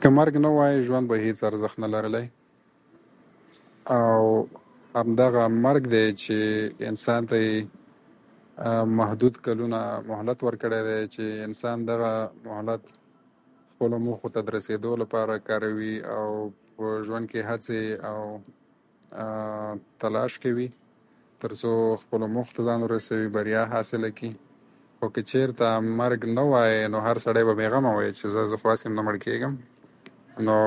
[0.00, 2.26] که مرګ نه وای، ژوند به هېڅ ارزښت نه لرلی.
[3.96, 4.22] او
[5.00, 6.36] همدغه مرګ دی چې
[6.90, 7.56] انسان ته یې
[8.98, 12.12] محدود کلونه مهلت ورکړی دی، چې انسان دغه
[12.48, 12.82] مهلت
[13.72, 16.26] خپلو موخو ته د رسېدو لپاره کاروي، او
[16.74, 17.80] په ژوند کې هڅې
[18.10, 18.18] او
[20.02, 20.68] تلاش کوي،
[21.42, 21.70] تر څو
[22.02, 24.32] خپلو موخو ته ځان ورسوي، بریا حاصله کړي.
[25.02, 25.66] او که چېرته
[26.00, 29.02] مرګ نه وای، نو هر سړی به بېغمه وای چې زه خو هسې هم نه
[29.08, 29.54] مړ کېږم،
[30.46, 30.58] نو